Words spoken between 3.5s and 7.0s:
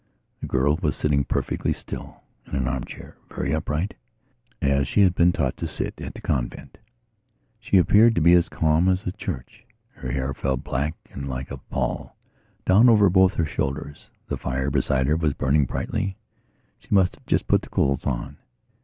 upright, as she had been taught to sit at the convent.